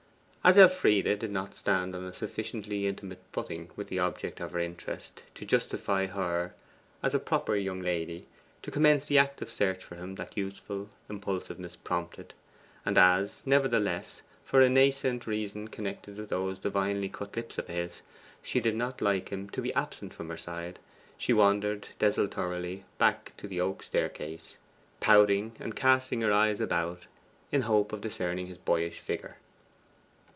As 0.43 0.57
Elfride 0.57 1.19
did 1.19 1.29
not 1.29 1.53
stand 1.55 1.95
on 1.95 2.03
a 2.03 2.11
sufficiently 2.11 2.87
intimate 2.87 3.21
footing 3.31 3.69
with 3.75 3.89
the 3.89 3.99
object 3.99 4.39
of 4.39 4.53
her 4.53 4.57
interest 4.59 5.21
to 5.35 5.45
justify 5.45 6.07
her, 6.07 6.55
as 7.03 7.13
a 7.13 7.19
proper 7.19 7.55
young 7.55 7.83
lady, 7.83 8.25
to 8.63 8.71
commence 8.71 9.05
the 9.05 9.19
active 9.19 9.51
search 9.51 9.83
for 9.83 9.97
him 9.97 10.15
that 10.15 10.35
youthful 10.35 10.89
impulsiveness 11.07 11.75
prompted, 11.75 12.33
and 12.87 12.97
as, 12.97 13.43
nevertheless, 13.45 14.23
for 14.43 14.61
a 14.63 14.67
nascent 14.67 15.27
reason 15.27 15.67
connected 15.67 16.17
with 16.17 16.29
those 16.29 16.57
divinely 16.57 17.07
cut 17.07 17.35
lips 17.35 17.59
of 17.59 17.67
his, 17.67 18.01
she 18.41 18.59
did 18.59 18.75
not 18.75 18.99
like 18.99 19.29
him 19.29 19.47
to 19.51 19.61
be 19.61 19.71
absent 19.75 20.11
from 20.11 20.29
her 20.29 20.37
side, 20.37 20.79
she 21.19 21.33
wandered 21.33 21.89
desultorily 21.99 22.83
back 22.97 23.31
to 23.37 23.47
the 23.47 23.61
oak 23.61 23.83
staircase, 23.83 24.57
pouting 24.99 25.51
and 25.59 25.75
casting 25.75 26.21
her 26.21 26.33
eyes 26.33 26.59
about 26.59 27.03
in 27.51 27.61
hope 27.61 27.93
of 27.93 28.01
discerning 28.01 28.47
his 28.47 28.57
boyish 28.57 28.97
figure. 28.97 29.37